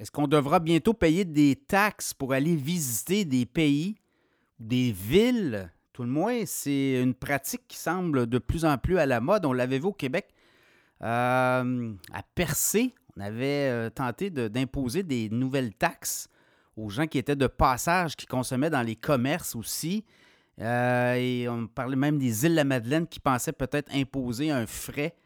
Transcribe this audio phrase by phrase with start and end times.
[0.00, 3.96] Est-ce qu'on devra bientôt payer des taxes pour aller visiter des pays
[4.60, 5.72] ou des villes?
[5.92, 9.44] Tout le moins, c'est une pratique qui semble de plus en plus à la mode.
[9.44, 10.28] On l'avait vu au Québec
[11.02, 12.94] euh, à Percé.
[13.16, 16.28] On avait euh, tenté d'imposer des nouvelles taxes
[16.76, 20.04] aux gens qui étaient de passage, qui consommaient dans les commerces aussi.
[20.60, 24.66] Euh, et on parlait même des îles de la Madeleine qui pensaient peut-être imposer un
[24.68, 25.16] frais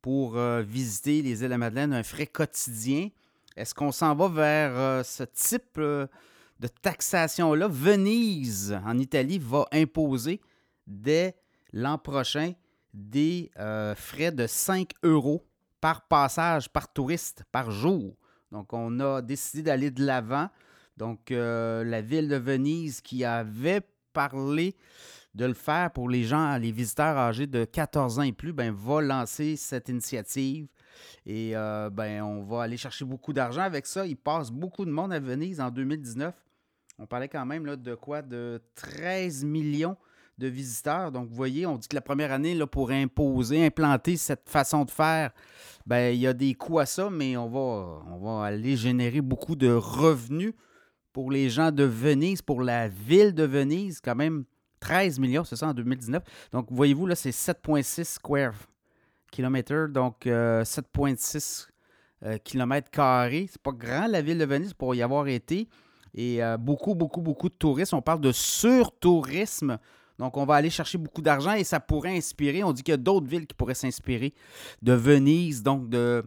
[0.00, 3.08] pour visiter les îles de la Madeleine, un frais quotidien.
[3.56, 7.68] Est-ce qu'on s'en va vers euh, ce type de taxation-là?
[7.68, 10.40] Venise, en Italie, va imposer
[10.86, 11.36] dès
[11.72, 12.52] l'an prochain
[12.92, 13.50] des
[13.96, 15.46] frais de 5 euros
[15.80, 18.16] par passage, par touriste, par jour.
[18.50, 20.48] Donc, on a décidé d'aller de l'avant.
[20.96, 24.76] Donc, la ville de Venise qui avait parler
[25.34, 28.72] de le faire pour les gens, les visiteurs âgés de 14 ans et plus, ben,
[28.72, 30.66] va lancer cette initiative.
[31.26, 34.06] Et euh, ben, on va aller chercher beaucoup d'argent avec ça.
[34.06, 36.34] Il passe beaucoup de monde à Venise en 2019.
[36.98, 38.22] On parlait quand même là, de quoi?
[38.22, 39.96] De 13 millions
[40.36, 41.12] de visiteurs.
[41.12, 44.84] Donc, vous voyez, on dit que la première année, là, pour imposer, implanter cette façon
[44.84, 45.30] de faire,
[45.86, 49.20] ben, il y a des coûts à ça, mais on va, on va aller générer
[49.20, 50.54] beaucoup de revenus
[51.12, 54.44] pour les gens de Venise, pour la ville de Venise, quand même
[54.80, 56.22] 13 millions, c'est ça, en 2019.
[56.52, 58.54] Donc, voyez-vous, là, c'est 7,6 square
[59.30, 61.68] kilomètres, donc 7,6
[62.24, 63.46] euh, euh, kilomètres carrés.
[63.50, 65.68] C'est pas grand, la ville de Venise, pour y avoir été.
[66.14, 67.94] Et euh, beaucoup, beaucoup, beaucoup de touristes.
[67.94, 69.78] On parle de surtourisme.
[70.18, 72.62] Donc, on va aller chercher beaucoup d'argent et ça pourrait inspirer.
[72.62, 74.34] On dit qu'il y a d'autres villes qui pourraient s'inspirer
[74.82, 76.24] de Venise, donc de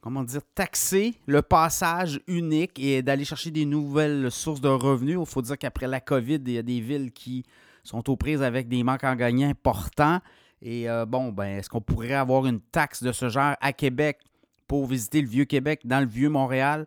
[0.00, 5.18] comment dire, taxer le passage unique et d'aller chercher des nouvelles sources de revenus.
[5.20, 7.44] Il faut dire qu'après la COVID, il y a des villes qui
[7.84, 10.20] sont aux prises avec des manques en gagnant importants.
[10.62, 14.18] Et euh, bon, ben, est-ce qu'on pourrait avoir une taxe de ce genre à Québec
[14.66, 16.86] pour visiter le Vieux-Québec, dans le Vieux-Montréal?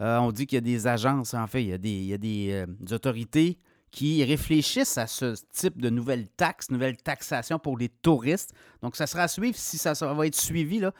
[0.00, 2.94] Euh, on dit qu'il y a des agences, en fait, il y a des, euh,
[2.94, 3.58] autorités
[3.92, 8.52] qui réfléchissent à ce type de nouvelles taxes, nouvelles taxations pour les touristes.
[8.82, 10.80] Donc, ça sera à suivre si ça, ça va être suivi.
[10.80, 10.92] Là.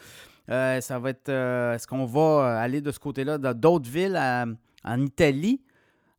[0.50, 1.28] Euh, ça va être.
[1.28, 4.20] Euh, est-ce qu'on va aller de ce côté-là dans d'autres villes
[4.84, 5.60] en Italie?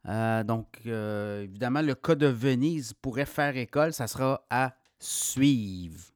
[0.08, 3.94] Euh, donc, évidemment, le cas de Venise pourrait faire école.
[3.94, 6.15] Ça sera à suivre.